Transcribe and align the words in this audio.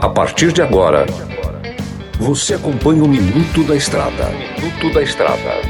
A 0.00 0.08
partir 0.08 0.52
de 0.52 0.62
agora, 0.62 1.04
você 2.18 2.54
acompanha 2.54 3.04
o 3.04 3.08
Minuto 3.08 3.62
da 3.64 3.76
Estrada. 3.76 4.30
Minuto 4.30 4.94
da 4.94 5.02
Estrada. 5.02 5.60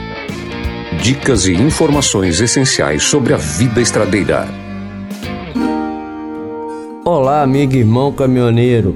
Dicas 1.03 1.47
e 1.47 1.55
informações 1.55 2.41
essenciais 2.41 3.03
sobre 3.03 3.35
a 3.35 3.37
vida 3.37 3.81
estradeira. 3.81 4.47
Olá, 7.05 7.43
amigo 7.43 7.75
e 7.75 7.79
irmão 7.79 8.13
caminhoneiro. 8.13 8.95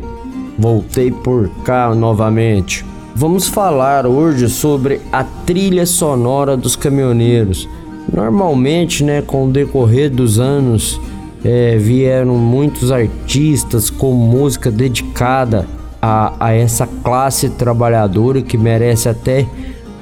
Voltei 0.58 1.10
por 1.10 1.48
cá 1.64 1.94
novamente. 1.94 2.84
Vamos 3.16 3.48
falar 3.48 4.06
hoje 4.06 4.48
sobre 4.48 5.00
a 5.10 5.24
trilha 5.24 5.84
sonora 5.84 6.56
dos 6.56 6.76
caminhoneiros. 6.76 7.68
Normalmente, 8.12 9.02
né, 9.02 9.20
com 9.20 9.46
o 9.46 9.50
decorrer 9.50 10.10
dos 10.10 10.38
anos, 10.38 11.00
é, 11.44 11.76
vieram 11.76 12.36
muitos 12.36 12.90
artistas 12.92 13.90
com 13.90 14.12
música 14.12 14.70
dedicada 14.70 15.66
a, 16.00 16.34
a 16.38 16.52
essa 16.52 16.86
classe 16.86 17.50
trabalhadora 17.50 18.42
que 18.42 18.56
merece 18.56 19.08
até 19.08 19.46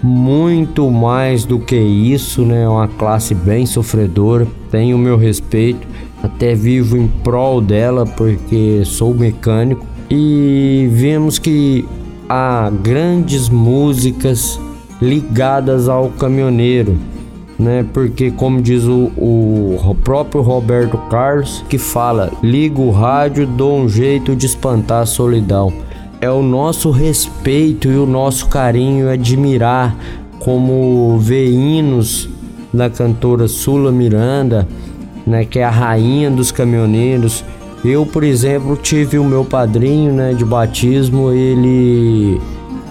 muito 0.02 0.90
mais 0.90 1.44
do 1.44 1.58
que 1.58 1.76
isso, 1.76 2.42
né? 2.42 2.66
Uma 2.66 2.88
classe 2.88 3.34
bem 3.34 3.66
sofredora. 3.66 4.46
Tenho 4.70 4.96
o 4.96 4.98
meu 4.98 5.16
respeito, 5.16 5.86
até 6.22 6.54
vivo 6.54 6.96
em 6.96 7.06
prol 7.06 7.60
dela 7.60 8.06
porque 8.06 8.82
sou 8.84 9.14
mecânico 9.14 9.84
e 10.10 10.88
vemos 10.92 11.38
que 11.38 11.86
há 12.28 12.70
grandes 12.82 13.48
músicas 13.48 14.58
ligadas 15.00 15.88
ao 15.88 16.08
caminhoneiro 16.10 16.96
né? 17.60 17.84
Porque 17.92 18.30
como 18.30 18.62
diz 18.62 18.84
o, 18.84 19.12
o 19.16 19.96
próprio 20.02 20.40
Roberto 20.40 20.96
Carlos, 21.10 21.62
que 21.68 21.76
fala: 21.76 22.32
liga 22.42 22.80
o 22.80 22.90
rádio, 22.90 23.46
dou 23.46 23.78
um 23.78 23.88
jeito 23.88 24.34
de 24.34 24.46
espantar 24.46 25.02
a 25.02 25.06
solidão. 25.06 25.72
É 26.20 26.30
o 26.30 26.42
nosso 26.42 26.90
respeito 26.90 27.88
e 27.88 27.96
o 27.96 28.06
nosso 28.06 28.48
carinho 28.48 29.10
admirar 29.10 29.94
como 30.38 31.18
ver 31.18 31.50
hinos 31.50 32.28
da 32.72 32.88
cantora 32.88 33.46
Sula 33.46 33.92
Miranda, 33.92 34.66
né, 35.26 35.44
que 35.44 35.58
é 35.58 35.64
a 35.64 35.70
rainha 35.70 36.30
dos 36.30 36.50
caminhoneiros. 36.50 37.44
Eu, 37.84 38.04
por 38.04 38.22
exemplo, 38.22 38.76
tive 38.76 39.18
o 39.18 39.24
meu 39.24 39.44
padrinho, 39.44 40.12
né, 40.12 40.34
de 40.34 40.44
batismo, 40.44 41.30
ele 41.30 42.40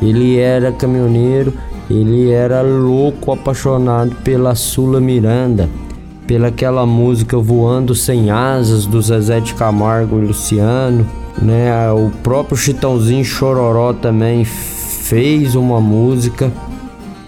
ele 0.02 0.38
era 0.38 0.72
caminhoneiro 0.72 1.54
ele 1.90 2.30
era 2.32 2.62
louco, 2.62 3.32
apaixonado 3.32 4.16
pela 4.24 4.54
Sula 4.54 5.02
Miranda, 5.02 5.68
pela 6.28 6.50
aquela 6.50 6.86
música 6.86 7.38
Voando 7.38 7.96
Sem 7.96 8.30
Asas 8.30 8.86
do 8.86 9.02
Zezé 9.02 9.40
de 9.40 9.56
Camargo 9.56 10.20
e 10.20 10.26
Luciano, 10.28 11.06
né? 11.42 11.92
O 11.92 12.12
próprio 12.22 12.56
Chitãozinho 12.56 13.26
Chororó 13.26 13.94
também 13.94 14.46
fez 14.46 15.56
uma 15.56 15.82
música 15.82 16.52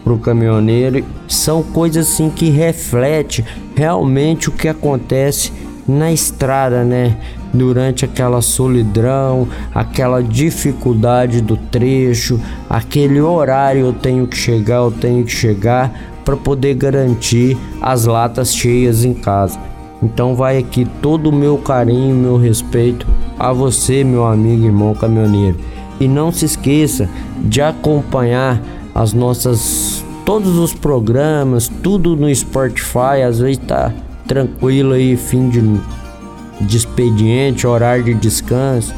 pro 0.03 0.20
caminhoneiro. 0.20 1.03
São 1.28 1.64
coisas 1.64 2.08
assim 2.08 2.30
que 2.30 2.50
reflete 2.50 3.44
realmente 3.75 4.50
o 4.50 4.52
que 4.52 4.68
acontece 4.68 5.52
na 5.88 6.12
estrada, 6.12 6.84
né? 6.84 7.18
Durante 7.54 8.06
aquela 8.06 8.42
solidão, 8.42 9.48
aquela 9.74 10.24
dificuldade 10.24 11.42
do 11.42 11.58
trecho, 11.58 12.40
aquele 12.70 13.20
horário 13.20 13.88
eu 13.88 13.94
tenho 13.94 14.26
que 14.26 14.38
chegar, 14.38 14.78
eu 14.78 14.92
tenho 14.92 15.26
que 15.26 15.32
chegar 15.32 15.92
para 16.24 16.38
poder 16.38 16.76
garantir 16.76 17.58
as 17.82 18.06
latas 18.06 18.56
cheias 18.56 19.04
em 19.04 19.14
casa. 19.14 19.60
Então 20.02 20.36
vai 20.36 20.58
aqui 20.58 20.88
todo 21.02 21.30
o 21.30 21.36
meu 21.36 21.58
carinho, 21.58 22.16
meu 22.16 22.38
respeito 22.38 23.06
a 23.38 23.52
você, 23.52 24.04
meu 24.04 24.26
amigo 24.26 24.66
irmão 24.66 24.94
caminhoneiro. 24.96 25.58
E 26.00 26.08
não 26.08 26.32
se 26.32 26.46
esqueça 26.46 27.08
de 27.38 27.62
acompanhar 27.62 28.62
as 28.96 29.14
nossas 29.14 30.04
todos 30.26 30.58
os 30.58 30.74
programas, 30.74 31.68
tudo 31.68 32.16
no 32.16 32.34
Spotify, 32.34 33.22
às 33.28 33.40
vezes 33.40 33.58
tá 33.58 33.92
tranquilo 34.28 34.94
aí, 34.94 35.18
fim 35.18 35.50
de, 35.50 35.62
de 36.62 36.78
expediente, 36.78 37.68
horário 37.68 38.04
de 38.04 38.14
descanso. 38.14 38.94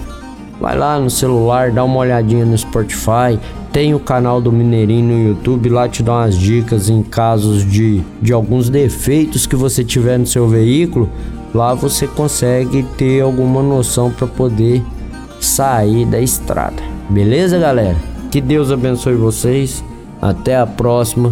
Vai 0.59 0.77
lá 0.77 0.99
no 0.99 1.09
celular, 1.09 1.71
dá 1.71 1.83
uma 1.83 1.97
olhadinha 1.97 2.45
no 2.45 2.57
Spotify. 2.57 3.39
Tem 3.71 3.93
o 3.93 3.99
canal 3.99 4.39
do 4.39 4.51
Mineirinho 4.51 5.17
no 5.17 5.29
YouTube, 5.29 5.69
lá 5.69 5.89
te 5.89 6.03
dá 6.03 6.13
umas 6.13 6.37
dicas 6.37 6.89
em 6.89 7.01
casos 7.01 7.65
de, 7.65 8.03
de 8.21 8.31
alguns 8.31 8.69
defeitos 8.69 9.47
que 9.47 9.55
você 9.55 9.83
tiver 9.83 10.19
no 10.19 10.27
seu 10.27 10.47
veículo. 10.47 11.09
Lá 11.53 11.73
você 11.73 12.07
consegue 12.07 12.83
ter 12.97 13.21
alguma 13.21 13.61
noção 13.61 14.11
para 14.11 14.27
poder 14.27 14.83
sair 15.39 16.05
da 16.05 16.19
estrada. 16.19 16.81
Beleza, 17.09 17.57
galera? 17.59 17.97
Que 18.31 18.39
Deus 18.39 18.71
abençoe 18.71 19.15
vocês. 19.15 19.83
Até 20.21 20.55
a 20.55 20.65
próxima. 20.65 21.31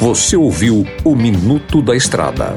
Você 0.00 0.36
ouviu 0.36 0.86
o 1.04 1.14
Minuto 1.14 1.82
da 1.82 1.94
Estrada. 1.94 2.56